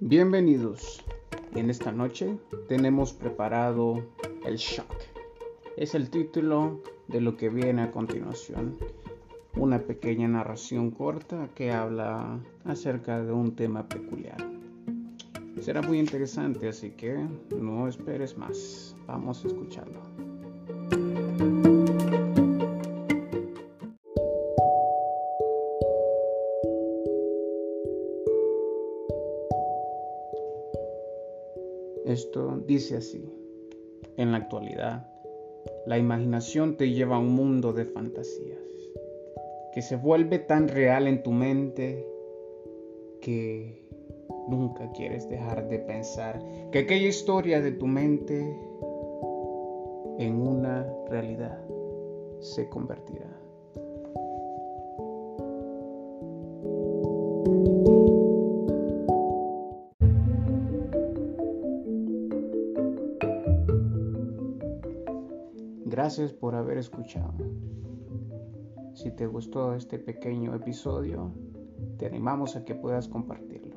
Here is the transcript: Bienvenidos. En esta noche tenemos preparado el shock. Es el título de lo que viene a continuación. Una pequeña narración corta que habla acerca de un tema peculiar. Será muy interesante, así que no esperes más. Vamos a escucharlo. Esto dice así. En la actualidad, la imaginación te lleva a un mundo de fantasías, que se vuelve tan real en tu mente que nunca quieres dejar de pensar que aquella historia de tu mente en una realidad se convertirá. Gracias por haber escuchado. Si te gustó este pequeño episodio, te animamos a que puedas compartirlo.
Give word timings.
Bienvenidos. 0.00 1.04
En 1.56 1.70
esta 1.70 1.90
noche 1.90 2.38
tenemos 2.68 3.12
preparado 3.12 4.04
el 4.46 4.54
shock. 4.54 4.86
Es 5.76 5.96
el 5.96 6.08
título 6.08 6.80
de 7.08 7.20
lo 7.20 7.36
que 7.36 7.48
viene 7.48 7.82
a 7.82 7.90
continuación. 7.90 8.78
Una 9.56 9.80
pequeña 9.80 10.28
narración 10.28 10.92
corta 10.92 11.48
que 11.56 11.72
habla 11.72 12.38
acerca 12.64 13.20
de 13.24 13.32
un 13.32 13.56
tema 13.56 13.88
peculiar. 13.88 14.38
Será 15.60 15.82
muy 15.82 15.98
interesante, 15.98 16.68
así 16.68 16.90
que 16.90 17.26
no 17.60 17.88
esperes 17.88 18.38
más. 18.38 18.94
Vamos 19.08 19.44
a 19.44 19.48
escucharlo. 19.48 20.00
Esto 32.08 32.56
dice 32.66 32.96
así. 32.96 33.22
En 34.16 34.32
la 34.32 34.38
actualidad, 34.38 35.06
la 35.84 35.98
imaginación 35.98 36.78
te 36.78 36.90
lleva 36.90 37.16
a 37.16 37.18
un 37.18 37.34
mundo 37.34 37.74
de 37.74 37.84
fantasías, 37.84 38.58
que 39.74 39.82
se 39.82 39.96
vuelve 39.96 40.38
tan 40.38 40.68
real 40.68 41.06
en 41.06 41.22
tu 41.22 41.32
mente 41.32 42.08
que 43.20 43.86
nunca 44.48 44.90
quieres 44.92 45.28
dejar 45.28 45.68
de 45.68 45.80
pensar 45.80 46.42
que 46.72 46.78
aquella 46.78 47.08
historia 47.08 47.60
de 47.60 47.72
tu 47.72 47.86
mente 47.86 48.38
en 50.18 50.40
una 50.40 50.90
realidad 51.10 51.62
se 52.40 52.70
convertirá. 52.70 53.38
Gracias 65.88 66.34
por 66.34 66.54
haber 66.54 66.76
escuchado. 66.76 67.32
Si 68.92 69.10
te 69.10 69.26
gustó 69.26 69.72
este 69.72 69.98
pequeño 69.98 70.54
episodio, 70.54 71.32
te 71.96 72.04
animamos 72.04 72.56
a 72.56 72.64
que 72.66 72.74
puedas 72.74 73.08
compartirlo. 73.08 73.67